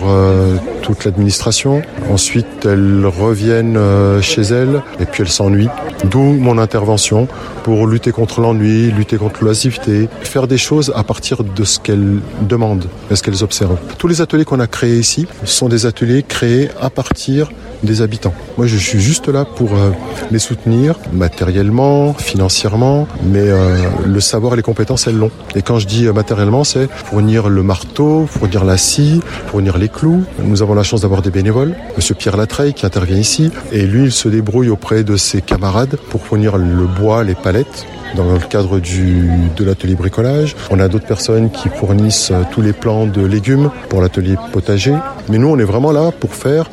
toute 0.82 1.06
l'administration. 1.06 1.82
Ensuite, 2.10 2.66
elles 2.66 3.06
reviennent 3.06 3.80
chez 4.22 4.42
elles 4.42 4.82
et 5.00 5.06
puis 5.06 5.22
elles 5.22 5.30
s'ennuient. 5.30 5.70
D'où 6.06 6.20
mon 6.20 6.58
intervention 6.58 7.28
pour 7.64 7.86
lutter 7.88 8.05
contre 8.12 8.42
l'ennui, 8.42 8.92
lutter 8.92 9.18
contre 9.18 9.44
l'oisiveté, 9.44 10.10
faire 10.22 10.48
des 10.48 10.58
choses 10.58 10.92
à 10.96 11.04
partir 11.04 11.44
de 11.44 11.64
ce 11.64 11.80
qu'elles 11.80 12.20
demandent, 12.42 12.88
de 13.10 13.16
ce 13.16 13.24
qu'elles 13.24 13.44
observent. 13.44 13.78
Tous 13.98 14.08
les 14.08 14.22
ateliers 14.22 14.46
qu'on 14.46 14.60
a 14.60 14.68
créés 14.68 14.98
ici 14.98 15.28
sont 15.44 15.70
des 15.70 15.86
ateliers 15.86 16.24
créés 16.24 16.70
à 16.82 16.90
partir 16.90 17.50
des 17.84 18.02
habitants. 18.02 18.34
Moi, 18.58 18.68
je 18.68 18.78
suis 18.78 19.00
juste 19.00 19.28
là 19.28 19.46
pour 19.46 19.74
euh, 19.74 19.92
les 20.32 20.40
soutenir 20.40 20.96
matériellement, 21.14 22.14
financièrement, 22.14 23.08
mais 23.24 23.40
euh, 23.42 23.78
le 24.06 24.20
savoir 24.20 24.54
et 24.54 24.58
les 24.58 24.64
compétences, 24.64 25.08
elles 25.08 25.18
l'ont. 25.18 25.32
Et 25.56 25.62
quand 25.62 25.80
je 25.80 25.88
dis 25.88 26.08
euh, 26.08 26.14
matériellement, 26.14 26.64
c'est 26.64 26.90
fournir 26.90 27.50
le 27.50 27.64
marteau, 27.64 28.26
fournir 28.28 28.64
la 28.64 28.78
scie, 28.78 29.22
fournir 29.48 29.78
les 29.78 29.90
clous. 29.90 30.24
Nous 30.44 30.62
avons 30.62 30.74
la 30.74 30.84
chance 30.84 31.02
d'avoir 31.02 31.22
des 31.22 31.32
bénévoles. 31.32 31.76
Monsieur 31.96 32.16
Pierre 32.16 32.38
Latreille 32.38 32.74
qui 32.74 32.86
intervient 32.86 33.18
ici, 33.18 33.52
et 33.72 33.86
lui, 33.86 34.06
il 34.06 34.12
se 34.12 34.30
débrouille 34.30 34.70
auprès 34.70 35.04
de 35.04 35.18
ses 35.18 35.42
camarades 35.42 35.98
pour 36.10 36.26
fournir 36.26 36.58
le 36.58 36.88
bois, 36.88 37.24
les 37.24 37.36
palettes 37.36 37.86
dans 38.16 38.32
le 38.32 38.40
cadre 38.40 38.80
du, 38.80 39.30
de 39.56 39.64
l'atelier 39.64 39.96
bricolage. 39.96 40.56
On 40.72 40.80
a 40.80 40.88
d'autres 40.88 41.06
personnes 41.06 41.50
qui 41.52 41.70
fournissent 41.70 42.32
euh, 42.32 42.44
tous 42.52 42.62
les 42.62 42.74
plants 42.74 43.06
de 43.06 43.26
légumes 43.26 43.70
pour 43.90 44.02
l'atelier 44.02 44.36
potager. 44.52 44.96
Mais 45.30 45.38
nous, 45.38 45.48
on 45.48 45.60
est 45.60 45.64
vraiment 45.64 45.92
là 45.92 46.12
pour 46.12 46.34
faire 46.34 46.70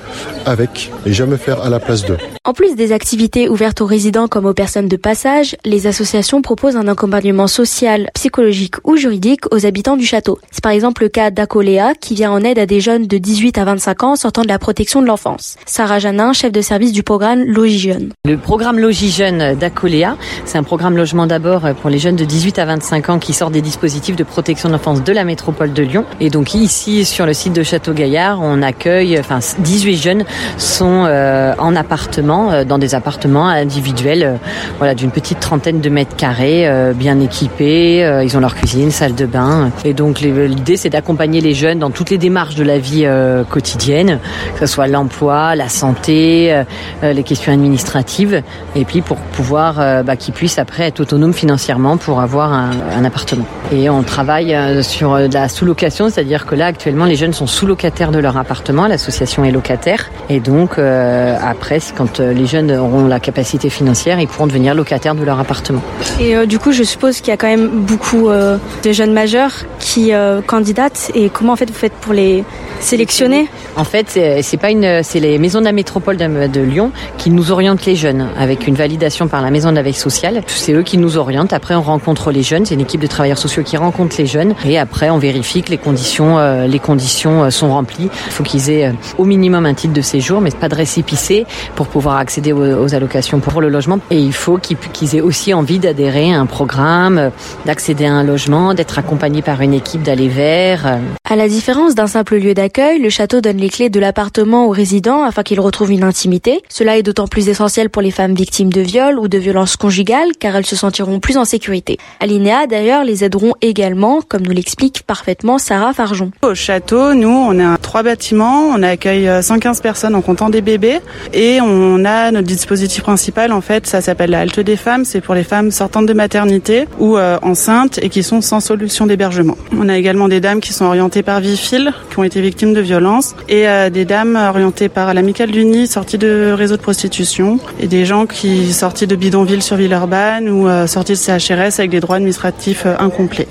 avec 0.46 0.90
et 1.06 1.12
jamais 1.12 1.36
faire 1.36 1.62
à 1.62 1.70
la 1.70 1.80
place 1.80 2.04
d'eux. 2.04 2.18
En 2.44 2.52
plus 2.52 2.74
des 2.74 2.92
activités 2.92 3.48
ouvertes 3.48 3.80
aux 3.80 3.86
résidents 3.86 4.26
comme 4.26 4.46
aux 4.46 4.52
personnes 4.52 4.88
de 4.88 4.96
passage, 4.96 5.56
les 5.64 5.86
associations 5.86 6.42
proposent 6.42 6.76
un 6.76 6.88
accompagnement 6.88 7.46
social, 7.46 8.10
psychologique 8.14 8.74
ou 8.84 8.96
juridique 8.96 9.42
aux 9.52 9.64
habitants 9.64 9.96
du 9.96 10.04
château. 10.04 10.38
C'est 10.50 10.62
par 10.62 10.72
exemple 10.72 11.04
le 11.04 11.08
cas 11.08 11.30
d'Acoléa 11.30 11.92
qui 12.00 12.14
vient 12.14 12.32
en 12.32 12.42
aide 12.42 12.58
à 12.58 12.66
des 12.66 12.80
jeunes 12.80 13.06
de 13.06 13.18
18 13.18 13.58
à 13.58 13.64
25 13.64 14.02
ans 14.02 14.16
sortant 14.16 14.42
de 14.42 14.48
la 14.48 14.58
protection 14.58 15.02
de 15.02 15.06
l'enfance. 15.06 15.56
Sarah 15.66 16.00
Janin, 16.00 16.32
chef 16.32 16.50
de 16.50 16.60
service 16.60 16.92
du 16.92 17.02
programme 17.02 17.44
Logis 17.44 17.78
Jeunes. 17.78 18.10
Le 18.24 18.36
programme 18.36 18.78
Logis 18.78 19.10
Jeunes 19.10 19.54
d'Acoléa, 19.54 20.16
c'est 20.44 20.58
un 20.58 20.62
programme 20.64 20.96
logement 20.96 21.26
d'abord 21.32 21.62
pour 21.81 21.88
les 21.88 21.99
jeunes 21.99 22.17
de 22.17 22.26
18 22.26 22.58
à 22.58 22.67
25 22.67 23.08
ans 23.08 23.19
qui 23.19 23.32
sortent 23.32 23.55
des 23.55 23.62
dispositifs 23.62 24.17
de 24.17 24.23
protection 24.23 24.69
de 24.69 24.75
l'enfance 24.75 25.02
de 25.02 25.12
la 25.14 25.25
métropole 25.25 25.73
de 25.73 25.82
Lyon. 25.82 26.05
Et 26.20 26.29
donc 26.29 26.52
ici, 26.52 27.06
sur 27.06 27.25
le 27.25 27.32
site 27.32 27.55
de 27.55 27.62
Château 27.62 27.94
Gaillard, 27.94 28.40
on 28.43 28.61
accueille, 28.61 29.19
enfin 29.19 29.38
18 29.61 29.96
jeunes 29.96 30.25
sont 30.58 31.06
euh, 31.06 31.55
en 31.56 31.75
appartement, 31.75 32.52
euh, 32.52 32.64
dans 32.64 32.76
des 32.76 32.94
appartements 32.94 33.49
individuels, 33.49 34.23
euh, 34.23 34.34
voilà, 34.76 34.94
d'une 34.94 35.11
petite 35.11 35.40
trentaine 35.40 35.81
de 35.81 35.88
mètres 35.88 36.17
carrés, 36.17 36.69
bien 36.94 37.19
équipés. 37.20 38.20
ils 38.23 38.37
ont 38.37 38.40
leur 38.40 38.55
cuisine, 38.55 38.90
salle 38.90 39.14
de 39.14 39.25
bain. 39.25 39.70
Et 39.87 39.94
donc 39.94 40.20
l'idée, 40.20 40.76
c'est 40.76 40.90
d'accompagner 40.90 41.40
les 41.40 41.55
jeunes 41.55 41.79
dans 41.79 41.90
toutes 41.90 42.11
les 42.11 42.19
démarches 42.19 42.56
de 42.56 42.62
la 42.62 42.79
vie 42.79 43.06
quotidienne, 43.49 44.19
que 44.55 44.61
ce 44.61 44.67
soit 44.67 44.87
l'emploi, 44.87 45.55
la 45.55 45.70
santé, 45.70 46.62
les 47.02 47.23
questions 47.23 47.52
administratives, 47.52 48.43
et 48.76 48.84
puis 48.84 49.00
pour 49.00 49.17
pouvoir 49.17 50.05
bah, 50.05 50.17
qu'ils 50.17 50.34
puissent 50.34 50.58
après 50.58 50.84
être 50.84 51.00
autonomes 51.00 51.21
financièrement 51.31 51.96
pour 51.96 52.20
avoir 52.20 52.52
un, 52.52 52.72
un 52.96 53.05
appartement. 53.05 53.46
Et 53.70 53.88
on 53.88 54.02
travaille 54.02 54.56
sur 54.82 55.17
la 55.17 55.48
sous-location, 55.48 56.10
c'est-à-dire 56.10 56.46
que 56.46 56.56
là 56.56 56.67
actuellement 56.67 57.05
les 57.05 57.17
jeunes 57.17 57.32
sont 57.32 57.46
sous-locataires 57.46 58.10
de 58.10 58.19
leur 58.19 58.36
appartement, 58.36 58.86
l'association 58.86 59.44
est 59.44 59.50
locataire. 59.50 60.10
Et 60.29 60.41
donc, 60.41 60.79
euh, 60.79 61.36
après, 61.43 61.79
quand 61.96 62.20
euh, 62.20 62.32
les 62.32 62.46
jeunes 62.46 62.72
auront 62.72 63.06
la 63.06 63.20
capacité 63.20 63.70
financière, 63.70 64.19
ils 64.20 64.29
pourront 64.29 64.46
devenir 64.46 64.74
locataires 64.74 65.14
de 65.14 65.24
leur 65.24 65.38
appartement. 65.38 65.82
Et 66.20 66.36
euh, 66.36 66.46
du 66.46 66.58
coup, 66.58 66.72
je 66.72 66.82
suppose 66.82 67.20
qu'il 67.20 67.29
y 67.29 67.32
a 67.32 67.36
quand 67.36 67.48
même 67.48 67.69
beaucoup 67.69 68.29
de 68.31 68.93
jeunes 68.93 69.12
majeurs 69.12 69.52
qui 69.79 70.12
candidatent. 70.46 71.10
Et 71.14 71.29
comment 71.29 71.52
en 71.52 71.56
fait 71.56 71.70
vous 71.70 71.76
faites 71.76 71.93
pour 71.93 72.12
les 72.12 72.44
sélectionner? 72.81 73.48
En 73.76 73.84
fait, 73.84 74.19
c'est 74.43 74.56
pas 74.56 74.70
une, 74.70 75.02
c'est 75.02 75.20
les 75.20 75.38
maisons 75.38 75.60
de 75.60 75.64
la 75.64 75.72
métropole 75.72 76.17
de, 76.17 76.46
de, 76.46 76.60
Lyon 76.60 76.93
qui 77.19 77.31
nous 77.31 77.50
orientent 77.50 77.84
les 77.86 77.96
jeunes 77.96 78.29
avec 78.38 78.67
une 78.67 78.74
validation 78.74 79.29
par 79.29 79.43
la 79.43 79.50
maison 79.50 79.70
de 79.70 79.76
la 79.76 79.82
veille 79.82 79.93
sociale. 79.93 80.43
C'est 80.46 80.72
eux 80.72 80.82
qui 80.82 80.98
nous 80.98 81.01
orientent. 81.16 81.52
Après, 81.52 81.74
on 81.74 81.82
rencontre 81.82 82.30
les 82.30 82.42
jeunes. 82.42 82.66
C'est 82.66 82.74
une 82.74 82.80
équipe 82.80 83.00
de 83.00 83.06
travailleurs 83.06 83.38
sociaux 83.38 83.62
qui 83.62 83.76
rencontre 83.76 84.16
les 84.18 84.26
jeunes. 84.26 84.54
Et 84.64 84.78
après, 84.78 85.10
on 85.10 85.18
vérifie 85.18 85.62
que 85.62 85.70
les 85.70 85.78
conditions, 85.78 86.38
les 86.66 86.78
conditions 86.78 87.50
sont 87.50 87.70
remplies. 87.70 88.10
Il 88.26 88.32
faut 88.32 88.42
qu'ils 88.42 88.70
aient 88.70 88.92
au 89.18 89.24
minimum 89.24 89.66
un 89.66 89.74
titre 89.74 89.92
de 89.92 90.00
séjour, 90.00 90.40
mais 90.40 90.50
pas 90.50 90.68
de 90.68 90.74
récépissé 90.74 91.46
pour 91.74 91.86
pouvoir 91.86 92.16
accéder 92.16 92.52
aux, 92.52 92.94
allocations 92.94 93.40
pour 93.40 93.60
le 93.60 93.68
logement. 93.68 93.98
Et 94.10 94.18
il 94.18 94.32
faut 94.32 94.58
qu'ils 94.58 95.16
aient 95.16 95.20
aussi 95.20 95.54
envie 95.54 95.78
d'adhérer 95.78 96.32
à 96.32 96.40
un 96.40 96.46
programme, 96.46 97.30
d'accéder 97.66 98.06
à 98.06 98.12
un 98.12 98.24
logement, 98.24 98.74
d'être 98.74 98.98
accompagné 98.98 99.42
par 99.42 99.60
une 99.60 99.74
équipe 99.74 100.02
d'aller 100.02 100.28
vers. 100.28 100.98
À 101.28 101.36
la 101.36 101.48
différence 101.48 101.94
d'un 101.94 102.06
simple 102.06 102.36
lieu 102.36 102.54
d'accueil, 102.54 103.00
le 103.00 103.08
château 103.08 103.40
donne 103.40 103.56
les 103.56 103.70
clés 103.70 103.88
de 103.88 104.00
l'appartement 104.00 104.66
aux 104.66 104.70
résidents 104.70 105.22
afin 105.24 105.42
qu'ils 105.42 105.60
retrouvent 105.60 105.92
une 105.92 106.04
intimité. 106.04 106.62
Cela 106.68 106.98
est 106.98 107.02
d'autant 107.02 107.26
plus 107.26 107.48
essentiel 107.48 107.88
pour 107.88 108.02
les 108.02 108.10
femmes 108.10 108.34
victimes 108.34 108.72
de 108.72 108.80
viol 108.80 109.18
ou 109.18 109.28
de 109.28 109.38
violences 109.38 109.76
conjugales 109.76 110.32
car 110.38 110.56
elles 110.56 110.66
se 110.66 110.76
sentent 110.76 110.92
sentiront 110.93 111.20
plus 111.20 111.39
en 111.39 111.46
sécurité. 111.46 111.96
Alinéa, 112.20 112.67
d'ailleurs, 112.67 113.03
les 113.03 113.25
aideront 113.25 113.55
également, 113.63 114.20
comme 114.20 114.43
nous 114.43 114.53
l'explique 114.53 115.05
parfaitement 115.05 115.56
Sarah 115.56 115.94
Farjon. 115.94 116.31
Au 116.43 116.55
château, 116.55 117.15
nous, 117.15 117.31
on 117.31 117.58
a 117.58 117.79
trois 117.79 118.03
bâtiments, 118.03 118.67
on 118.75 118.82
accueille 118.82 119.31
115 119.43 119.81
personnes 119.81 120.15
en 120.15 120.20
comptant 120.20 120.51
des 120.51 120.61
bébés 120.61 121.01
et 121.32 121.61
on 121.63 122.05
a 122.05 122.31
notre 122.31 122.46
dispositif 122.46 123.03
principal, 123.03 123.53
en 123.53 123.63
fait, 123.63 123.87
ça 123.87 124.03
s'appelle 124.03 124.31
la 124.31 124.41
halte 124.41 124.61
des 124.61 124.77
femmes, 124.77 125.06
c'est 125.06 125.22
pour 125.22 125.34
les 125.34 125.44
femmes 125.44 125.70
sortantes 125.70 126.05
de 126.05 126.13
maternité 126.13 126.87
ou 126.99 127.17
euh, 127.17 127.39
enceintes 127.41 127.99
et 128.03 128.11
qui 128.11 128.22
sont 128.22 128.43
sans 128.43 128.61
solution 128.61 129.06
d'hébergement. 129.06 129.56
On 129.75 129.89
a 129.89 129.96
également 129.96 130.29
des 130.29 130.41
dames 130.41 130.61
qui 130.61 130.75
sont 130.75 130.84
orientées 130.84 131.22
par 131.22 131.41
Vifil, 131.41 131.94
qui 132.11 132.19
ont 132.19 132.25
été 132.25 132.43
victimes 132.43 132.75
de 132.75 132.81
violences 132.82 133.34
et 133.49 133.67
euh, 133.67 133.89
des 133.89 134.05
dames 134.05 134.37
orientées 134.37 134.91
par 134.91 135.15
l'amicale 135.15 135.51
du 135.53 135.65
Nid, 135.65 135.87
sorties 135.87 136.19
de 136.19 136.53
réseaux 136.53 136.77
de 136.77 136.82
prostitution 136.82 137.58
et 137.81 137.87
des 137.87 138.05
gens 138.05 138.27
qui 138.27 138.75
sortis 138.75 139.06
de 139.06 139.17
bidonville 139.17 139.63
sur 139.63 139.77
Villeurbanne 139.77 140.51
ou 140.51 140.69
euh, 140.69 140.81
sortis 140.86 141.12
de 141.12 141.19
CHRS 141.19 141.79
avec 141.79 141.91
des 141.91 142.01
droits 142.01 142.17
administratifs 142.17 142.86
incomplets. 142.98 143.48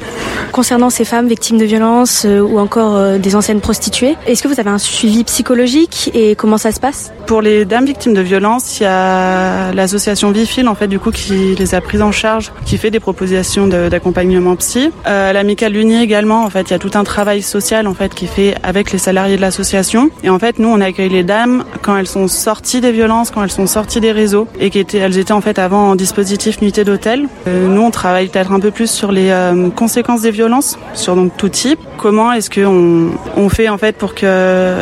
Concernant 0.51 0.89
ces 0.89 1.05
femmes 1.05 1.27
victimes 1.27 1.57
de 1.57 1.65
violences 1.65 2.25
ou 2.25 2.59
encore 2.59 3.17
des 3.17 3.35
anciennes 3.35 3.61
prostituées, 3.61 4.15
est-ce 4.27 4.43
que 4.43 4.47
vous 4.47 4.59
avez 4.59 4.69
un 4.69 4.77
suivi 4.77 5.23
psychologique 5.23 6.11
et 6.13 6.35
comment 6.35 6.57
ça 6.57 6.71
se 6.71 6.79
passe? 6.79 7.11
Pour 7.25 7.41
les 7.41 7.65
dames 7.65 7.85
victimes 7.85 8.13
de 8.13 8.21
violences, 8.21 8.79
il 8.79 8.83
y 8.83 8.85
a 8.85 9.71
l'association 9.73 10.31
Vifil 10.31 10.67
en 10.67 10.75
fait 10.75 10.87
du 10.87 10.99
coup 10.99 11.11
qui 11.11 11.55
les 11.55 11.75
a 11.75 11.81
prises 11.81 12.01
en 12.01 12.11
charge, 12.11 12.51
qui 12.65 12.77
fait 12.77 12.91
des 12.91 12.99
propositions 12.99 13.67
d'accompagnement 13.67 14.55
psy. 14.57 14.91
Euh, 15.07 15.33
L'amicale 15.33 15.75
également, 15.75 16.43
en 16.43 16.49
fait, 16.49 16.69
il 16.69 16.71
y 16.71 16.73
a 16.73 16.79
tout 16.79 16.91
un 16.95 17.03
travail 17.03 17.41
social 17.41 17.87
en 17.87 17.93
fait 17.93 18.13
qui 18.13 18.25
est 18.25 18.27
fait 18.27 18.55
avec 18.63 18.91
les 18.91 18.97
salariés 18.97 19.35
de 19.35 19.41
l'association. 19.41 20.09
Et 20.23 20.29
en 20.29 20.39
fait, 20.39 20.59
nous, 20.59 20.67
on 20.67 20.81
accueille 20.81 21.09
les 21.09 21.23
dames 21.23 21.63
quand 21.81 21.95
elles 21.97 22.07
sont 22.07 22.27
sorties 22.27 22.81
des 22.81 22.91
violences, 22.91 23.31
quand 23.31 23.43
elles 23.43 23.51
sont 23.51 23.67
sorties 23.67 23.99
des 23.99 24.11
réseaux 24.11 24.47
et 24.59 24.69
qu'elles 24.69 25.17
étaient 25.17 25.31
en 25.31 25.41
fait 25.41 25.59
avant 25.59 25.91
en 25.91 25.95
dispositif 25.95 26.61
nuitée 26.61 26.83
d'hôtel. 26.83 27.20
Euh, 27.47 27.67
nous, 27.67 27.81
on 27.81 27.91
travaille 27.91 28.27
peut-être 28.27 28.51
un 28.51 28.59
peu 28.59 28.71
plus 28.71 28.89
sur 28.89 29.11
les 29.11 29.29
euh, 29.29 29.69
conséquences 29.69 30.21
des 30.21 30.31
violences, 30.31 30.77
sur 30.93 31.15
donc 31.15 31.35
tout 31.37 31.49
type. 31.49 31.79
Comment 31.97 32.31
est-ce 32.31 32.49
qu'on 32.49 33.11
on 33.35 33.49
fait 33.49 33.69
en 33.69 33.77
fait 33.77 33.97
pour 33.97 34.15
que 34.15 34.75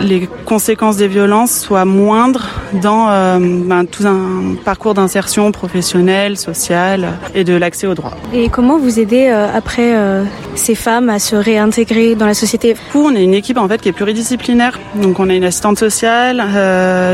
les 0.00 0.28
conséquences 0.44 0.96
des 0.96 1.08
violences 1.08 1.58
soient 1.58 1.84
moindres 1.84 2.48
dans 2.74 3.08
euh, 3.10 3.38
ben, 3.40 3.84
tout 3.84 4.06
un 4.06 4.54
parcours 4.64 4.94
d'insertion 4.94 5.52
professionnelle, 5.52 6.36
sociale 6.36 7.18
et 7.34 7.44
de 7.44 7.54
l'accès 7.54 7.86
aux 7.86 7.94
droits. 7.94 8.16
Et 8.32 8.48
comment 8.48 8.78
vous 8.78 9.00
aidez 9.00 9.28
euh, 9.28 9.46
après 9.54 9.94
euh, 9.94 10.24
ces 10.54 10.74
femmes 10.74 11.08
à 11.08 11.18
se 11.18 11.36
réintégrer 11.36 12.14
dans 12.14 12.26
la 12.26 12.34
société 12.34 12.74
Pour 12.92 13.06
on 13.06 13.14
est 13.14 13.24
une 13.24 13.34
équipe 13.34 13.58
en 13.58 13.68
fait 13.68 13.80
qui 13.80 13.88
est 13.88 13.92
pluridisciplinaire. 13.92 14.78
Donc 14.96 15.20
on 15.20 15.28
a 15.28 15.34
une 15.34 15.44
assistante 15.44 15.78
sociale, 15.78 16.42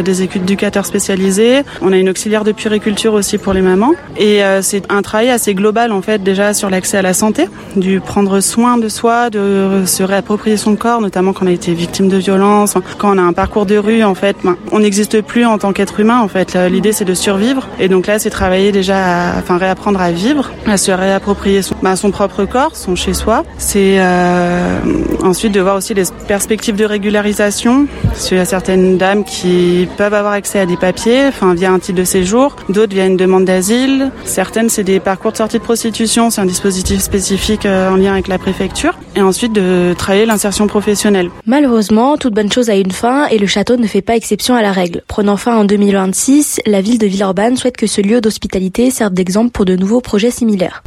des 0.05 0.23
éducateurs 0.23 0.87
spécialisés, 0.87 1.63
on 1.81 1.93
a 1.93 1.97
une 1.97 2.09
auxiliaire 2.09 2.45
de 2.45 2.53
puriculture 2.53 3.15
aussi 3.15 3.39
pour 3.39 3.53
les 3.53 3.63
mamans. 3.63 3.95
Et 4.17 4.41
c'est 4.61 4.91
un 4.91 5.03
travail 5.03 5.31
assez 5.31 5.55
global 5.55 5.93
en 5.93 6.03
fait 6.03 6.23
déjà 6.23 6.53
sur 6.55 6.71
l'accès 6.71 6.99
à 6.99 7.03
la 7.03 7.15
santé, 7.15 7.49
du 7.77 8.01
prendre 8.01 8.41
soin 8.41 8.79
de 8.79 8.89
soi, 8.89 9.31
de 9.31 9.85
se 9.87 10.03
réapproprier 10.03 10.57
son 10.57 10.77
corps, 10.77 11.01
notamment 11.01 11.33
quand 11.33 11.45
on 11.45 11.49
a 11.49 11.53
été 11.53 11.73
victime 11.75 12.09
de 12.09 12.17
violences, 12.17 12.75
quand 12.99 13.15
on 13.15 13.19
a 13.19 13.23
un 13.23 13.33
parcours 13.33 13.67
de 13.67 13.77
rue 13.77 14.03
en 14.05 14.15
fait, 14.15 14.37
ben, 14.45 14.57
on 14.73 14.81
n'existe 14.81 15.23
plus 15.23 15.47
en 15.49 15.59
tant 15.59 15.73
qu'être 15.73 16.01
humain 16.01 16.21
en 16.21 16.29
fait. 16.29 16.55
L'idée 16.71 16.93
c'est 16.93 17.05
de 17.05 17.15
survivre 17.15 17.69
et 17.79 17.89
donc 17.89 18.07
là 18.07 18.19
c'est 18.19 18.31
travailler 18.31 18.73
déjà, 18.73 19.35
enfin 19.39 19.59
réapprendre 19.59 20.01
à 20.01 20.11
vivre, 20.11 20.51
à 20.67 20.77
se 20.77 20.91
réapproprier 20.91 21.63
son, 21.63 21.75
ben, 21.83 21.97
son 21.97 22.11
propre 22.11 22.45
corps, 22.45 22.77
son 22.77 22.95
chez 22.95 23.15
soi. 23.15 23.45
C'est 23.59 23.97
euh, 23.99 24.79
ensuite 25.23 25.53
de 25.53 25.61
voir 25.61 25.77
aussi 25.77 25.95
les 25.95 26.05
perspectives 26.27 26.77
de 26.77 26.85
régularisation. 26.85 27.87
Parce 28.05 28.29
qu'il 28.29 28.37
y 28.37 28.41
a 28.41 28.45
certaines 28.45 28.99
dames 28.99 29.25
qui 29.25 29.89
peuvent 29.97 30.15
avoir 30.15 30.33
accès 30.33 30.61
à 30.61 30.67
des 30.67 30.77
papiers, 30.77 31.27
enfin 31.27 31.55
via 31.55 31.73
un 31.73 31.79
titre 31.79 31.99
de 31.99 32.05
séjour, 32.05 32.57
d'autres 32.69 32.95
via 32.95 33.07
une 33.07 33.17
demande 33.17 33.45
d'asile. 33.45 34.11
Certaines 34.25 34.69
c'est 34.69 34.85
des 34.85 35.01
parcours 35.01 35.33
de 35.33 35.37
sortie 35.37 35.59
de 35.59 35.65
prostitution, 35.65 36.31
c'est 36.31 36.41
un 36.41 36.47
dispositif 36.47 37.01
spécifique 37.01 37.67
euh, 37.67 37.91
en 37.91 37.97
lien 37.97 38.13
avec 38.13 38.29
la 38.29 38.39
préfecture. 38.39 38.99
Et 39.17 39.23
ensuite 39.23 39.53
de 39.53 39.95
travailler 39.97 40.27
l'insertion 40.27 40.67
professionnelle. 40.67 41.31
Malheureusement, 41.47 42.17
toute 42.17 42.35
bonne 42.35 42.53
chose 42.53 42.71
a 42.71 42.77
une 42.77 42.93
fin 42.93 43.27
et 43.27 43.39
le 43.39 43.47
château 43.47 43.77
ne 43.77 43.87
fait 43.87 44.03
pas 44.03 44.17
exception 44.17 44.55
à 44.55 44.63
la 44.63 44.73
règle. 44.73 45.03
Prenant 45.09 45.37
fin 45.39 45.57
en 45.57 45.65
2026, 45.65 46.61
la 46.67 46.81
ville 46.81 46.99
de 46.99 47.07
Villeurbanne 47.07 47.57
souhaite 47.57 47.77
que 47.77 47.87
ce 47.87 48.01
lieu 48.01 48.21
d'hospitalité 48.21 48.91
serve 48.91 49.15
d'exemple 49.15 49.51
pour 49.51 49.65
de 49.65 49.77
nouveaux 49.77 50.01
projets 50.01 50.31
similaires. 50.31 50.83